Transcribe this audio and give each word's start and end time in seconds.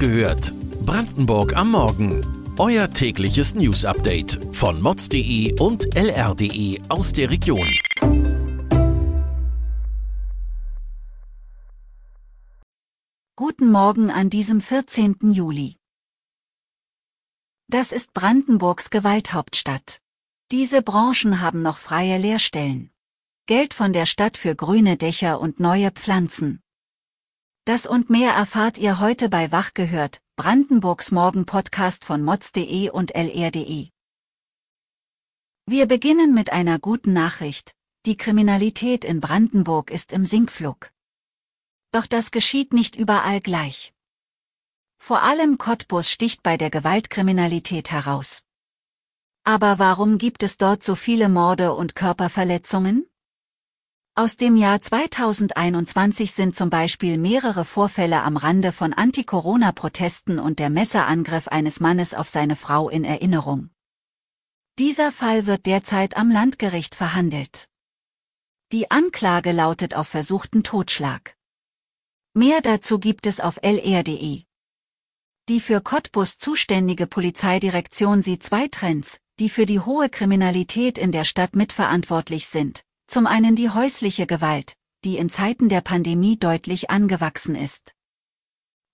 gehört. 0.00 0.52
Brandenburg 0.86 1.54
am 1.54 1.72
Morgen. 1.72 2.26
Euer 2.58 2.90
tägliches 2.90 3.54
News-Update 3.54 4.40
von 4.50 4.80
mods.de 4.80 5.60
und 5.60 5.94
lr.de 5.94 6.80
aus 6.88 7.12
der 7.12 7.30
Region. 7.30 7.68
Guten 13.36 13.70
Morgen 13.70 14.10
an 14.10 14.30
diesem 14.30 14.60
14. 14.62 15.16
Juli. 15.32 15.76
Das 17.68 17.92
ist 17.92 18.14
Brandenburgs 18.14 18.90
Gewalthauptstadt. 18.90 20.00
Diese 20.50 20.82
Branchen 20.82 21.40
haben 21.40 21.62
noch 21.62 21.76
freie 21.76 22.16
Lehrstellen. 22.18 22.90
Geld 23.46 23.74
von 23.74 23.92
der 23.92 24.06
Stadt 24.06 24.38
für 24.38 24.56
grüne 24.56 24.96
Dächer 24.96 25.40
und 25.40 25.60
neue 25.60 25.90
Pflanzen. 25.90 26.62
Das 27.64 27.86
und 27.86 28.08
mehr 28.08 28.32
erfahrt 28.32 28.78
ihr 28.78 29.00
heute 29.00 29.28
bei 29.28 29.52
Wach 29.52 29.74
gehört, 29.74 30.22
Brandenburgs 30.36 31.10
Morgen-Podcast 31.10 32.06
von 32.06 32.22
mods.de 32.22 32.88
und 32.88 33.14
lr.de. 33.14 33.90
Wir 35.66 35.86
beginnen 35.86 36.32
mit 36.32 36.52
einer 36.52 36.78
guten 36.78 37.12
Nachricht. 37.12 37.74
Die 38.06 38.16
Kriminalität 38.16 39.04
in 39.04 39.20
Brandenburg 39.20 39.90
ist 39.90 40.10
im 40.10 40.24
Sinkflug. 40.24 40.90
Doch 41.92 42.06
das 42.06 42.30
geschieht 42.30 42.72
nicht 42.72 42.96
überall 42.96 43.42
gleich. 43.42 43.92
Vor 44.96 45.22
allem 45.22 45.58
Cottbus 45.58 46.10
sticht 46.10 46.42
bei 46.42 46.56
der 46.56 46.70
Gewaltkriminalität 46.70 47.90
heraus. 47.90 48.42
Aber 49.44 49.78
warum 49.78 50.16
gibt 50.16 50.42
es 50.42 50.56
dort 50.56 50.82
so 50.82 50.94
viele 50.94 51.28
Morde 51.28 51.74
und 51.74 51.94
Körperverletzungen? 51.94 53.09
Aus 54.16 54.36
dem 54.36 54.56
Jahr 54.56 54.80
2021 54.80 56.32
sind 56.32 56.56
zum 56.56 56.68
Beispiel 56.68 57.16
mehrere 57.16 57.64
Vorfälle 57.64 58.22
am 58.22 58.36
Rande 58.36 58.72
von 58.72 58.92
Anti-Corona-Protesten 58.92 60.38
und 60.38 60.58
der 60.58 60.68
Messerangriff 60.68 61.48
eines 61.48 61.78
Mannes 61.80 62.14
auf 62.14 62.28
seine 62.28 62.56
Frau 62.56 62.88
in 62.88 63.04
Erinnerung. 63.04 63.70
Dieser 64.78 65.12
Fall 65.12 65.46
wird 65.46 65.66
derzeit 65.66 66.16
am 66.16 66.30
Landgericht 66.30 66.96
verhandelt. 66.96 67.68
Die 68.72 68.90
Anklage 68.90 69.52
lautet 69.52 69.94
auf 69.94 70.08
versuchten 70.08 70.64
Totschlag. 70.64 71.36
Mehr 72.34 72.60
dazu 72.60 72.98
gibt 72.98 73.26
es 73.26 73.40
auf 73.40 73.58
lr.de. 73.62 74.42
Die 75.48 75.60
für 75.60 75.80
Cottbus 75.80 76.38
zuständige 76.38 77.06
Polizeidirektion 77.06 78.22
sieht 78.22 78.42
zwei 78.42 78.68
Trends, 78.68 79.20
die 79.38 79.48
für 79.48 79.66
die 79.66 79.80
hohe 79.80 80.08
Kriminalität 80.08 80.98
in 80.98 81.12
der 81.12 81.24
Stadt 81.24 81.56
mitverantwortlich 81.56 82.46
sind, 82.46 82.84
zum 83.10 83.26
einen 83.26 83.56
die 83.56 83.70
häusliche 83.70 84.26
Gewalt, 84.26 84.74
die 85.04 85.16
in 85.16 85.28
Zeiten 85.28 85.68
der 85.68 85.80
Pandemie 85.80 86.38
deutlich 86.38 86.90
angewachsen 86.90 87.56
ist. 87.56 87.94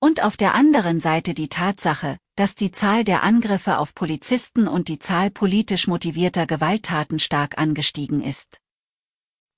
Und 0.01 0.23
auf 0.23 0.37
der 0.37 0.55
anderen 0.55 1.01
Seite 1.01 1.35
die 1.35 1.49
Tatsache, 1.49 2.19
dass 2.35 2.55
die 2.55 2.71
Zahl 2.71 3.05
der 3.05 3.23
Angriffe 3.23 3.79
auf 3.79 3.95
Polizisten 3.95 4.69
und 4.69 4.89
die 4.89 4.99
Zahl 4.99 5.31
politisch 5.31 5.87
motivierter 5.87 6.47
Gewalttaten 6.47 7.19
stark 7.19 7.59
angestiegen 7.59 8.23
ist. 8.23 8.59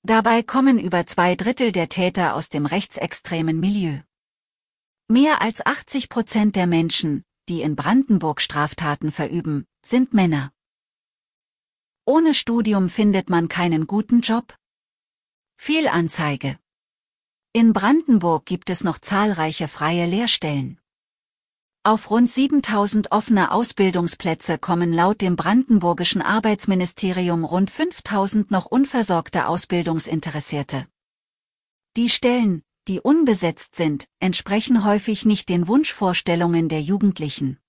Dabei 0.03 0.43
kommen 0.43 0.79
über 0.79 1.05
zwei 1.05 1.35
Drittel 1.35 1.71
der 1.71 1.89
Täter 1.89 2.35
aus 2.35 2.49
dem 2.49 2.65
rechtsextremen 2.65 3.59
Milieu. 3.59 3.99
Mehr 5.07 5.41
als 5.41 5.65
80 5.65 6.07
Prozent 6.07 6.55
der 6.55 6.67
Menschen, 6.67 7.23
die 7.49 7.61
in 7.61 7.75
Brandenburg 7.75 8.41
Straftaten 8.41 9.11
verüben, 9.11 9.65
sind 9.85 10.13
Männer. 10.13 10.51
Ohne 12.09 12.33
Studium 12.33 12.89
findet 12.89 13.29
man 13.29 13.49
keinen 13.49 13.85
guten 13.85 14.21
Job? 14.21 14.57
Fehlanzeige. 15.57 16.57
In 17.53 17.71
Brandenburg 17.71 18.47
gibt 18.47 18.71
es 18.71 18.83
noch 18.83 18.97
zahlreiche 18.97 19.67
freie 19.67 20.07
Lehrstellen. 20.07 20.81
Auf 21.83 22.09
rund 22.09 22.31
7000 22.31 23.11
offene 23.11 23.51
Ausbildungsplätze 23.51 24.57
kommen 24.57 24.91
laut 24.91 25.21
dem 25.21 25.35
brandenburgischen 25.35 26.23
Arbeitsministerium 26.23 27.45
rund 27.45 27.69
5000 27.69 28.49
noch 28.49 28.65
unversorgte 28.65 29.45
Ausbildungsinteressierte. 29.45 30.87
Die 31.95 32.09
Stellen, 32.09 32.63
die 32.87 32.99
unbesetzt 32.99 33.75
sind, 33.75 34.07
entsprechen 34.19 34.83
häufig 34.83 35.25
nicht 35.25 35.47
den 35.47 35.67
Wunschvorstellungen 35.67 36.69
der 36.69 36.81
Jugendlichen. 36.81 37.59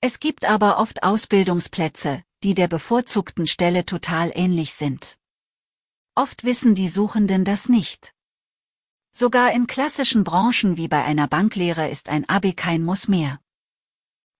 Es 0.00 0.18
gibt 0.18 0.46
aber 0.46 0.78
oft 0.78 1.04
Ausbildungsplätze, 1.04 2.24
die 2.46 2.54
der 2.54 2.68
bevorzugten 2.68 3.48
Stelle 3.48 3.84
total 3.86 4.30
ähnlich 4.32 4.72
sind. 4.72 5.18
Oft 6.14 6.44
wissen 6.44 6.76
die 6.76 6.86
Suchenden 6.86 7.44
das 7.44 7.68
nicht. 7.68 8.14
Sogar 9.12 9.50
in 9.50 9.66
klassischen 9.66 10.22
Branchen 10.22 10.76
wie 10.76 10.86
bei 10.86 11.04
einer 11.04 11.26
Banklehre 11.26 11.88
ist 11.90 12.08
ein 12.08 12.28
Abi 12.28 12.52
kein 12.52 12.84
Muss 12.84 13.08
mehr. 13.08 13.40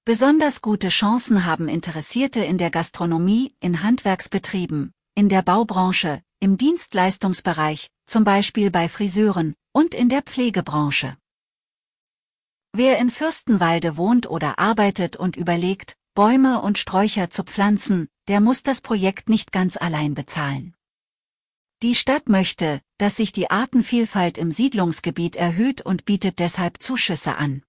Besonders 0.04 0.62
gute 0.62 0.90
Chancen 0.90 1.46
haben 1.46 1.66
Interessierte 1.66 2.44
in 2.44 2.58
der 2.58 2.70
Gastronomie, 2.70 3.56
in 3.58 3.82
Handwerksbetrieben, 3.82 4.92
in 5.16 5.28
der 5.28 5.42
Baubranche, 5.42 6.22
im 6.38 6.58
Dienstleistungsbereich, 6.58 7.88
zum 8.06 8.22
Beispiel 8.22 8.70
bei 8.70 8.88
Friseuren, 8.88 9.56
und 9.72 9.96
in 9.96 10.08
der 10.08 10.22
Pflegebranche. 10.22 11.16
Wer 12.72 13.00
in 13.00 13.10
Fürstenwalde 13.10 13.96
wohnt 13.96 14.30
oder 14.30 14.60
arbeitet 14.60 15.16
und 15.16 15.34
überlegt, 15.34 15.96
Bäume 16.16 16.62
und 16.62 16.78
Sträucher 16.78 17.28
zu 17.28 17.44
pflanzen, 17.44 18.08
der 18.26 18.40
muss 18.40 18.62
das 18.62 18.80
Projekt 18.80 19.28
nicht 19.28 19.52
ganz 19.52 19.76
allein 19.76 20.14
bezahlen. 20.14 20.74
Die 21.82 21.94
Stadt 21.94 22.30
möchte, 22.30 22.80
dass 22.96 23.16
sich 23.16 23.32
die 23.32 23.50
Artenvielfalt 23.50 24.38
im 24.38 24.50
Siedlungsgebiet 24.50 25.36
erhöht 25.36 25.82
und 25.82 26.06
bietet 26.06 26.38
deshalb 26.38 26.82
Zuschüsse 26.82 27.36
an. 27.36 27.62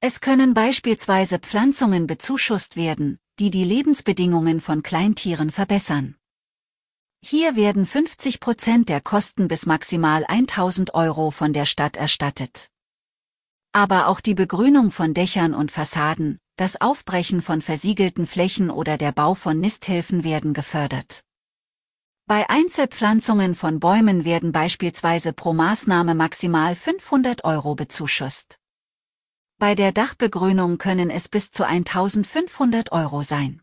Es 0.00 0.20
können 0.20 0.52
beispielsweise 0.52 1.38
Pflanzungen 1.38 2.06
bezuschusst 2.06 2.76
werden, 2.76 3.18
die 3.38 3.50
die 3.50 3.64
Lebensbedingungen 3.64 4.60
von 4.60 4.82
Kleintieren 4.82 5.50
verbessern. 5.50 6.16
Hier 7.24 7.56
werden 7.56 7.86
50 7.86 8.40
Prozent 8.40 8.90
der 8.90 9.00
Kosten 9.00 9.48
bis 9.48 9.64
maximal 9.64 10.26
1000 10.26 10.92
Euro 10.92 11.30
von 11.30 11.54
der 11.54 11.64
Stadt 11.64 11.96
erstattet. 11.96 12.68
Aber 13.72 14.08
auch 14.08 14.20
die 14.20 14.34
Begrünung 14.34 14.90
von 14.90 15.14
Dächern 15.14 15.54
und 15.54 15.72
Fassaden, 15.72 16.40
das 16.58 16.80
Aufbrechen 16.80 17.40
von 17.40 17.62
versiegelten 17.62 18.26
Flächen 18.26 18.68
oder 18.70 18.98
der 18.98 19.12
Bau 19.12 19.34
von 19.34 19.60
Nisthilfen 19.60 20.24
werden 20.24 20.54
gefördert. 20.54 21.22
Bei 22.26 22.50
Einzelpflanzungen 22.50 23.54
von 23.54 23.78
Bäumen 23.78 24.24
werden 24.24 24.50
beispielsweise 24.50 25.32
pro 25.32 25.52
Maßnahme 25.52 26.16
maximal 26.16 26.74
500 26.74 27.44
Euro 27.44 27.76
bezuschusst. 27.76 28.58
Bei 29.58 29.76
der 29.76 29.92
Dachbegrünung 29.92 30.78
können 30.78 31.10
es 31.10 31.28
bis 31.28 31.50
zu 31.52 31.64
1500 31.64 32.90
Euro 32.90 33.22
sein. 33.22 33.62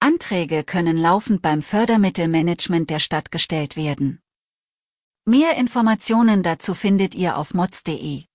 Anträge 0.00 0.64
können 0.64 0.96
laufend 0.96 1.42
beim 1.42 1.60
Fördermittelmanagement 1.60 2.88
der 2.88 3.00
Stadt 3.00 3.30
gestellt 3.30 3.76
werden. 3.76 4.20
Mehr 5.26 5.56
Informationen 5.56 6.42
dazu 6.42 6.74
findet 6.74 7.14
ihr 7.14 7.36
auf 7.36 7.54
mods.de. 7.54 8.31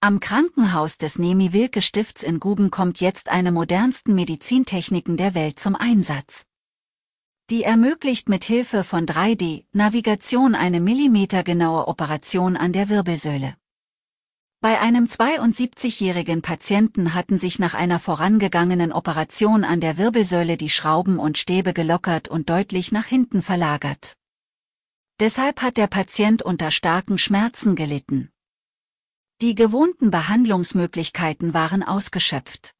Am 0.00 0.20
Krankenhaus 0.20 0.98
des 0.98 1.18
Nemi-Wilke-Stifts 1.18 2.22
in 2.22 2.38
Guben 2.38 2.70
kommt 2.70 3.00
jetzt 3.00 3.30
eine 3.30 3.50
modernsten 3.50 4.14
Medizintechniken 4.14 5.16
der 5.16 5.34
Welt 5.34 5.58
zum 5.58 5.74
Einsatz. 5.74 6.44
Die 7.48 7.62
ermöglicht 7.62 8.28
mit 8.28 8.44
Hilfe 8.44 8.84
von 8.84 9.06
3D-Navigation 9.06 10.54
eine 10.54 10.80
millimetergenaue 10.80 11.88
Operation 11.88 12.58
an 12.58 12.74
der 12.74 12.90
Wirbelsäule. 12.90 13.54
Bei 14.60 14.80
einem 14.80 15.04
72-jährigen 15.04 16.42
Patienten 16.42 17.14
hatten 17.14 17.38
sich 17.38 17.58
nach 17.58 17.72
einer 17.72 17.98
vorangegangenen 17.98 18.92
Operation 18.92 19.64
an 19.64 19.80
der 19.80 19.96
Wirbelsäule 19.96 20.58
die 20.58 20.70
Schrauben 20.70 21.18
und 21.18 21.38
Stäbe 21.38 21.72
gelockert 21.72 22.28
und 22.28 22.50
deutlich 22.50 22.92
nach 22.92 23.06
hinten 23.06 23.40
verlagert. 23.40 24.14
Deshalb 25.20 25.62
hat 25.62 25.78
der 25.78 25.86
Patient 25.86 26.42
unter 26.42 26.70
starken 26.70 27.16
Schmerzen 27.16 27.76
gelitten. 27.76 28.30
Die 29.42 29.54
gewohnten 29.54 30.10
Behandlungsmöglichkeiten 30.10 31.52
waren 31.52 31.82
ausgeschöpft. 31.82 32.72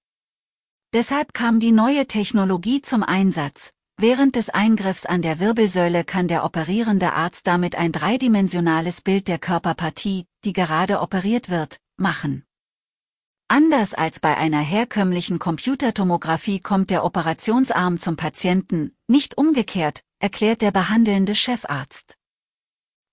Deshalb 0.94 1.34
kam 1.34 1.60
die 1.60 1.70
neue 1.70 2.06
Technologie 2.06 2.80
zum 2.80 3.02
Einsatz. 3.02 3.74
Während 3.98 4.36
des 4.36 4.48
Eingriffs 4.48 5.04
an 5.04 5.20
der 5.20 5.38
Wirbelsäule 5.38 6.04
kann 6.04 6.28
der 6.28 6.46
operierende 6.46 7.12
Arzt 7.12 7.46
damit 7.46 7.76
ein 7.76 7.92
dreidimensionales 7.92 9.02
Bild 9.02 9.28
der 9.28 9.38
Körperpartie, 9.38 10.24
die 10.46 10.54
gerade 10.54 11.00
operiert 11.00 11.50
wird, 11.50 11.78
machen. 11.98 12.42
Anders 13.48 13.92
als 13.92 14.18
bei 14.20 14.34
einer 14.38 14.60
herkömmlichen 14.60 15.38
Computertomographie 15.38 16.60
kommt 16.60 16.88
der 16.88 17.04
Operationsarm 17.04 17.98
zum 17.98 18.16
Patienten, 18.16 18.96
nicht 19.08 19.36
umgekehrt, 19.36 20.00
erklärt 20.20 20.62
der 20.62 20.70
behandelnde 20.70 21.34
Chefarzt. 21.34 22.15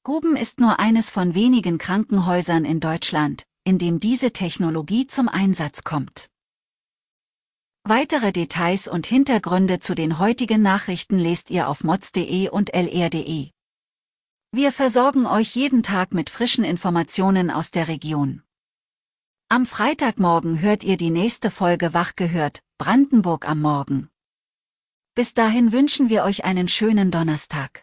Guben 0.06 0.36
ist 0.36 0.60
nur 0.60 0.82
eines 0.82 1.10
von 1.10 1.34
wenigen 1.34 1.78
Krankenhäusern 1.78 2.66
in 2.66 2.82
Deutschland, 2.82 3.44
in 3.64 3.78
dem 3.78 4.02
diese 4.02 4.34
Technologie 4.34 5.08
zum 5.08 5.30
Einsatz 5.30 5.86
kommt. 5.86 6.30
Weitere 7.86 8.34
Details 8.34 8.90
und 8.90 9.06
Hintergründe 9.06 9.80
zu 9.80 9.96
den 9.96 10.20
heutigen 10.20 10.62
Nachrichten 10.62 11.18
lest 11.18 11.50
ihr 11.52 11.70
auf 11.70 11.86
mods.de 11.86 12.50
und 12.50 12.74
lr.de. 12.74 13.52
Wir 14.52 14.72
versorgen 14.74 15.26
euch 15.26 15.56
jeden 15.56 15.84
Tag 15.84 16.14
mit 16.14 16.30
frischen 16.30 16.66
Informationen 16.66 17.50
aus 17.50 17.72
der 17.72 17.88
Region. 17.88 18.44
Am 19.48 19.66
Freitagmorgen 19.66 20.60
hört 20.60 20.84
ihr 20.84 20.98
die 20.98 21.12
nächste 21.12 21.50
Folge 21.50 21.94
Wach 21.94 22.18
gehört, 22.18 22.60
Brandenburg 22.78 23.48
am 23.48 23.62
Morgen. 23.62 24.10
Bis 25.16 25.34
dahin 25.34 25.72
wünschen 25.72 26.10
wir 26.10 26.26
euch 26.26 26.44
einen 26.44 26.68
schönen 26.68 27.10
Donnerstag. 27.10 27.83